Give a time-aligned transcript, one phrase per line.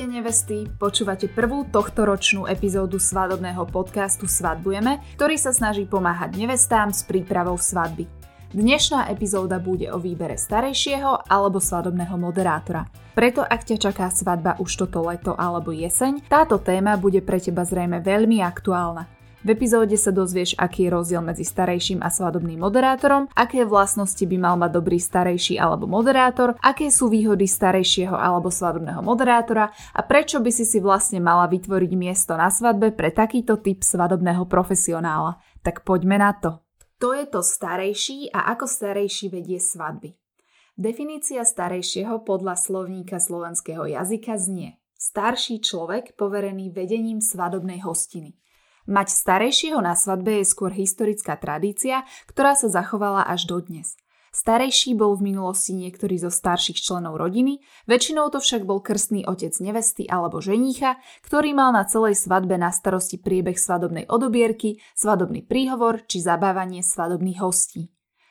[0.00, 7.04] Ahojte nevesty, počúvate prvú tohtoročnú epizódu svadobného podcastu Svadbujeme, ktorý sa snaží pomáhať nevestám s
[7.04, 8.08] prípravou svadby.
[8.48, 12.88] Dnešná epizóda bude o výbere starejšieho alebo svadobného moderátora.
[13.12, 17.68] Preto ak ťa čaká svadba už toto leto alebo jeseň, táto téma bude pre teba
[17.68, 19.19] zrejme veľmi aktuálna.
[19.40, 24.36] V epizóde sa dozvieš, aký je rozdiel medzi starejším a svadobným moderátorom, aké vlastnosti by
[24.36, 30.44] mal mať dobrý starejší alebo moderátor, aké sú výhody starejšieho alebo svadobného moderátora a prečo
[30.44, 35.40] by si si vlastne mala vytvoriť miesto na svadbe pre takýto typ svadobného profesionála.
[35.64, 36.60] Tak poďme na to.
[37.00, 40.20] To je to starejší a ako starejší vedie svadby.
[40.76, 48.36] Definícia starejšieho podľa slovníka slovenského jazyka znie starší človek poverený vedením svadobnej hostiny.
[48.88, 53.96] Mať starejšieho na svadbe je skôr historická tradícia, ktorá sa zachovala až dodnes.
[54.30, 57.58] Starejší bol v minulosti niektorý zo starších členov rodiny,
[57.90, 62.70] väčšinou to však bol krstný otec nevesty alebo ženícha, ktorý mal na celej svadbe na
[62.70, 67.90] starosti priebeh svadobnej odobierky, svadobný príhovor či zabávanie svadobných hostí.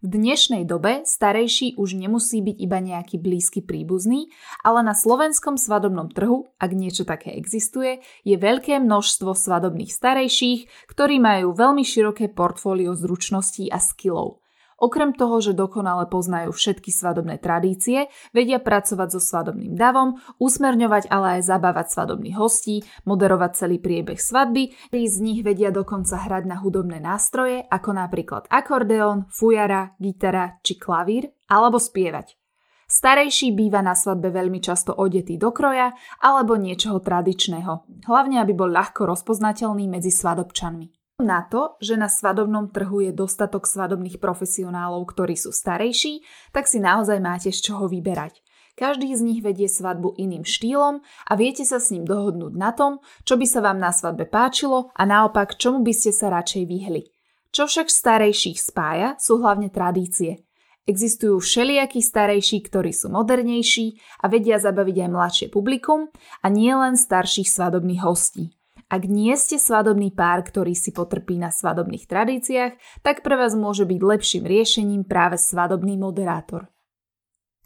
[0.00, 4.32] V dnešnej dobe starejší už nemusí byť iba nejaký blízky príbuzný,
[4.64, 11.20] ale na slovenskom svadobnom trhu, ak niečo také existuje, je veľké množstvo svadobných starejších, ktorí
[11.20, 14.40] majú veľmi široké portfólio zručností a skillov.
[14.80, 21.36] Okrem toho, že dokonale poznajú všetky svadobné tradície, vedia pracovať so svadobným davom, usmerňovať ale
[21.36, 26.56] aj zabávať svadobných hostí, moderovať celý priebeh svadby, ktorí z nich vedia dokonca hrať na
[26.64, 32.40] hudobné nástroje, ako napríklad akordeón, fujara, gitara či klavír, alebo spievať.
[32.88, 35.92] Starejší býva na svadbe veľmi často odetý do kroja
[36.24, 42.72] alebo niečoho tradičného, hlavne aby bol ľahko rozpoznateľný medzi svadobčanmi na to, že na svadobnom
[42.72, 48.40] trhu je dostatok svadobných profesionálov, ktorí sú starejší, tak si naozaj máte z čoho vyberať.
[48.80, 53.04] Každý z nich vedie svadbu iným štýlom a viete sa s ním dohodnúť na tom,
[53.28, 57.04] čo by sa vám na svadbe páčilo a naopak čomu by ste sa radšej vyhli.
[57.50, 60.48] Čo však starejších spája, sú hlavne tradície.
[60.88, 66.08] Existujú všelijakí starejší, ktorí sú modernejší a vedia zabaviť aj mladšie publikum
[66.40, 68.54] a nie len starších svadobných hostí.
[68.90, 73.86] Ak nie ste svadobný pár, ktorý si potrpí na svadobných tradíciách, tak pre vás môže
[73.86, 76.66] byť lepším riešením práve svadobný moderátor.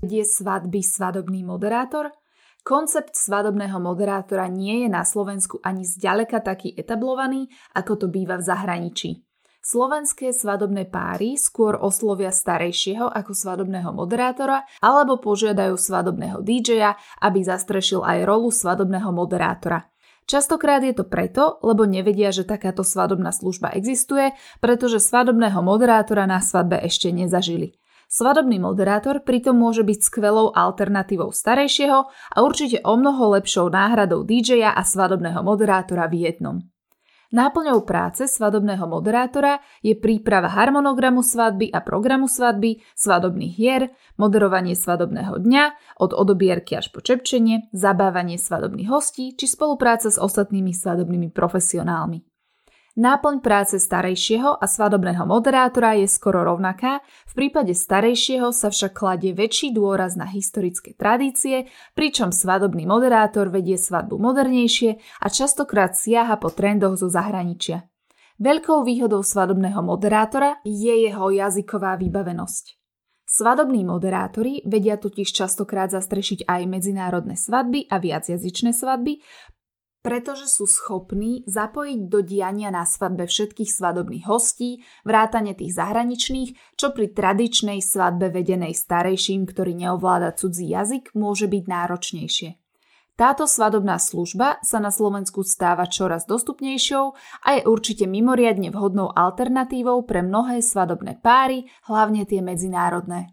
[0.04, 2.12] Je svadby svadobný moderátor?
[2.60, 8.44] Koncept svadobného moderátora nie je na Slovensku ani zďaleka taký etablovaný, ako to býva v
[8.44, 9.24] zahraničí.
[9.64, 18.04] Slovenské svadobné páry skôr oslovia starejšieho ako svadobného moderátora alebo požiadajú svadobného DJ-a, aby zastrešil
[18.04, 19.88] aj rolu svadobného moderátora–
[20.24, 26.40] Častokrát je to preto, lebo nevedia, že takáto svadobná služba existuje, pretože svadobného moderátora na
[26.40, 27.76] svadbe ešte nezažili.
[28.08, 34.72] Svadobný moderátor pritom môže byť skvelou alternatívou starejšieho a určite o mnoho lepšou náhradou DJ-a
[34.72, 36.56] a svadobného moderátora v jednom.
[37.34, 43.82] Náplňou práce svadobného moderátora je príprava harmonogramu svadby a programu svadby, svadobných hier,
[44.14, 50.70] moderovanie svadobného dňa, od odobierky až po čepčenie, zabávanie svadobných hostí či spolupráca s ostatnými
[50.70, 52.33] svadobnými profesionálmi.
[52.94, 59.34] Náplň práce starejšieho a svadobného moderátora je skoro rovnaká, v prípade starejšieho sa však kladie
[59.34, 61.66] väčší dôraz na historické tradície,
[61.98, 67.82] pričom svadobný moderátor vedie svadbu modernejšie a častokrát siaha po trendoch zo zahraničia.
[68.38, 72.78] Veľkou výhodou svadobného moderátora je jeho jazyková vybavenosť.
[73.26, 79.18] Svadobní moderátori vedia totiž častokrát zastrešiť aj medzinárodné svadby a viacjazyčné svadby,
[80.04, 86.92] pretože sú schopní zapojiť do diania na svadbe všetkých svadobných hostí, vrátane tých zahraničných, čo
[86.92, 92.50] pri tradičnej svadbe vedenej starejším, ktorý neovláda cudzí jazyk, môže byť náročnejšie.
[93.16, 97.16] Táto svadobná služba sa na Slovensku stáva čoraz dostupnejšou
[97.46, 103.32] a je určite mimoriadne vhodnou alternatívou pre mnohé svadobné páry, hlavne tie medzinárodné.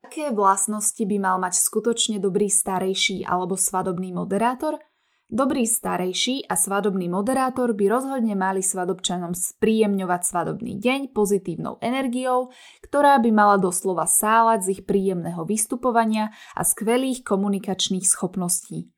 [0.00, 4.80] Aké vlastnosti by mal mať skutočne dobrý starejší alebo svadobný moderátor–
[5.28, 12.48] Dobrý starejší a svadobný moderátor by rozhodne mali svadobčanom spríjemňovať svadobný deň pozitívnou energiou,
[12.80, 18.88] ktorá by mala doslova sálať z ich príjemného vystupovania a skvelých komunikačných schopností.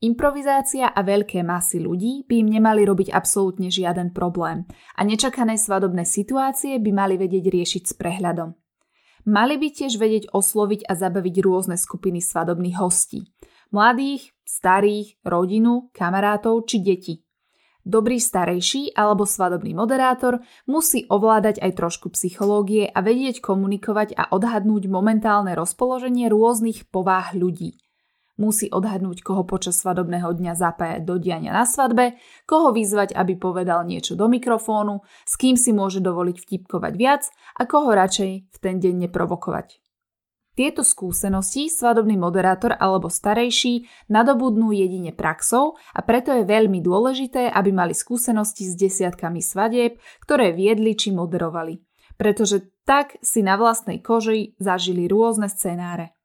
[0.00, 4.64] Improvizácia a veľké masy ľudí by im nemali robiť absolútne žiaden problém
[4.96, 8.56] a nečakané svadobné situácie by mali vedieť riešiť s prehľadom.
[9.28, 13.28] Mali by tiež vedieť osloviť a zabaviť rôzne skupiny svadobných hostí–
[13.74, 17.14] Mladých, starých, rodinu, kamarátov či deti.
[17.86, 24.90] Dobrý starejší alebo svadobný moderátor musí ovládať aj trošku psychológie a vedieť komunikovať a odhadnúť
[24.90, 27.78] momentálne rozpoloženie rôznych pováh ľudí.
[28.38, 33.82] Musí odhadnúť, koho počas svadobného dňa zapájať do diania na svadbe, koho vyzvať, aby povedal
[33.82, 37.22] niečo do mikrofónu, s kým si môže dovoliť vtipkovať viac
[37.54, 39.85] a koho radšej v ten deň neprovokovať.
[40.56, 47.76] Tieto skúsenosti svadobný moderátor alebo starejší nadobudnú jedine praxou a preto je veľmi dôležité, aby
[47.76, 51.76] mali skúsenosti s desiatkami svadieb, ktoré viedli či moderovali.
[52.16, 56.16] Pretože tak si na vlastnej koži zažili rôzne scenáre.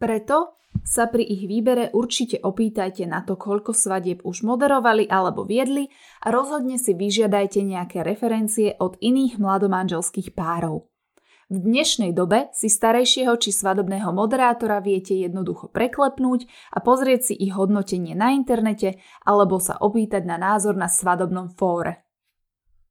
[0.00, 5.92] Preto sa pri ich výbere určite opýtajte na to, koľko svadieb už moderovali alebo viedli
[6.24, 10.88] a rozhodne si vyžiadajte nejaké referencie od iných mladomanželských párov.
[11.48, 16.44] V dnešnej dobe si starejšieho či svadobného moderátora viete jednoducho preklepnúť
[16.76, 22.04] a pozrieť si ich hodnotenie na internete alebo sa opýtať na názor na svadobnom fóre.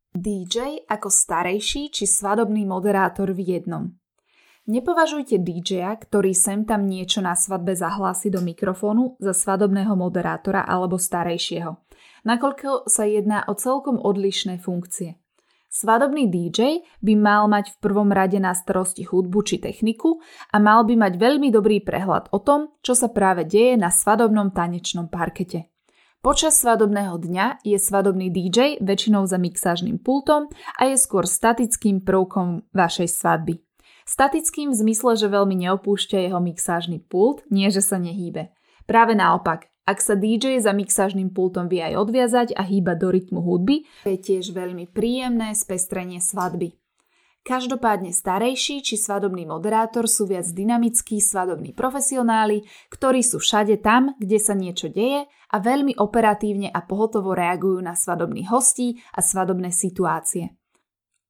[0.10, 3.94] DJ ako starejší či svadobný moderátor v jednom.
[4.66, 10.98] Nepovažujte DJ-a, ktorý sem tam niečo na svadbe zahlási do mikrofónu za svadobného moderátora alebo
[10.98, 11.78] starejšieho,
[12.26, 15.22] nakoľko sa jedná o celkom odlišné funkcie.
[15.78, 20.18] Svadobný DJ by mal mať v prvom rade na starosti hudbu či techniku
[20.50, 24.50] a mal by mať veľmi dobrý prehľad o tom, čo sa práve deje na svadobnom
[24.50, 25.70] tanečnom parkete.
[26.26, 30.50] Počas svadobného dňa je svadobný DJ väčšinou za mixážnym pultom
[30.82, 33.62] a je skôr statickým prvkom vašej svadby.
[34.10, 38.50] Statickým v zmysle, že veľmi neopúšťa jeho mixážny pult, nie že sa nehýbe.
[38.88, 43.44] Práve naopak, ak sa DJ za mixážnym pultom vie aj odviazať a hýba do rytmu
[43.44, 46.72] hudby, je tiež veľmi príjemné spestrenie svadby.
[47.48, 54.36] Každopádne starejší či svadobný moderátor sú viac dynamickí svadobní profesionáli, ktorí sú všade tam, kde
[54.36, 60.52] sa niečo deje a veľmi operatívne a pohotovo reagujú na svadobných hostí a svadobné situácie.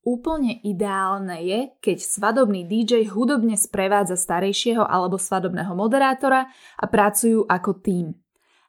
[0.06, 6.48] Úplne ideálne je, keď svadobný DJ hudobne sprevádza starejšieho alebo svadobného moderátora
[6.80, 8.16] a pracujú ako tým.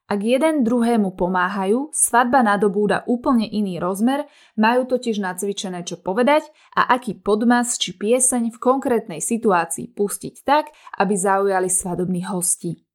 [0.08, 4.24] Ak jeden druhému pomáhajú, svadba nadobúda úplne iný rozmer,
[4.56, 10.72] majú totiž nacvičené čo povedať a aký podmas či pieseň v konkrétnej situácii pustiť tak,
[10.96, 12.87] aby zaujali svadobných hostí.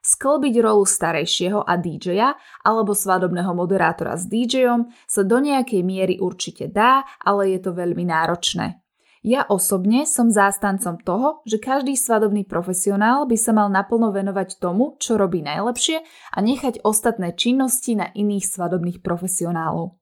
[0.00, 2.32] Sklbiť rolu starejšieho a DJ-a
[2.64, 8.08] alebo svadobného moderátora s DJ-om sa do nejakej miery určite dá, ale je to veľmi
[8.08, 8.80] náročné.
[9.20, 14.96] Ja osobne som zástancom toho, že každý svadobný profesionál by sa mal naplno venovať tomu,
[14.96, 16.00] čo robí najlepšie
[16.32, 19.99] a nechať ostatné činnosti na iných svadobných profesionálov.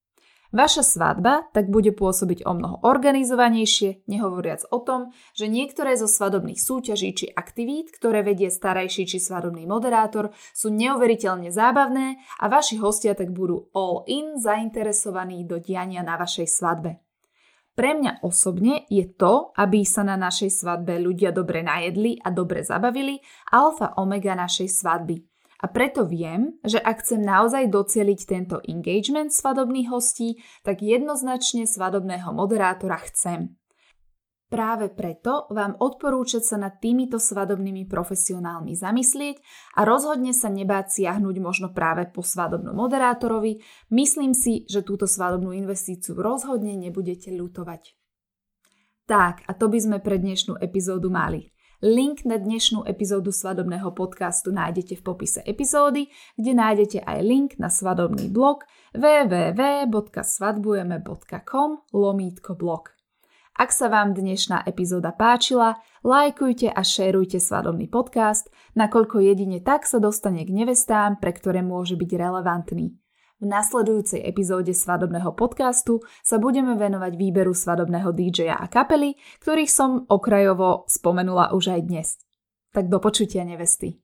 [0.54, 6.62] Vaša svadba tak bude pôsobiť o mnoho organizovanejšie, nehovoriac o tom, že niektoré zo svadobných
[6.62, 13.18] súťaží či aktivít, ktoré vedie starajší či svadobný moderátor, sú neuveriteľne zábavné a vaši hostia
[13.18, 17.02] tak budú all in zainteresovaní do diania na vašej svadbe.
[17.74, 22.62] Pre mňa osobne je to, aby sa na našej svadbe ľudia dobre najedli a dobre
[22.62, 23.18] zabavili,
[23.50, 25.18] alfa omega našej svadby–
[25.63, 32.36] a preto viem, že ak chcem naozaj docieliť tento engagement svadobných hostí, tak jednoznačne svadobného
[32.36, 33.55] moderátora chcem.
[34.51, 39.41] Práve preto vám odporúčať sa nad týmito svadobnými profesionálmi zamyslieť
[39.79, 43.63] a rozhodne sa nebáť siahnuť možno práve po svadobnom moderátorovi.
[43.89, 47.98] Myslím si, že túto svadobnú investíciu rozhodne nebudete ľutovať.
[49.08, 51.53] Tak, a to by sme pre dnešnú epizódu mali.
[51.84, 56.08] Link na dnešnú epizódu svadobného podcastu nájdete v popise epizódy,
[56.40, 58.63] kde nájdete aj link na svadobný blog
[58.96, 62.96] www.svadbujeme.com lomítko blog.
[63.60, 68.48] Ak sa vám dnešná epizóda páčila, lajkujte a šerujte svadobný podcast,
[68.80, 72.96] nakoľko jedine tak sa dostane k nevestám, pre ktoré môže byť relevantný.
[73.44, 80.08] V nasledujúcej epizóde svadobného podcastu sa budeme venovať výberu svadobného DJ-a a kapely, ktorých som
[80.08, 82.08] okrajovo spomenula už aj dnes.
[82.72, 84.00] Tak do počutia nevesty.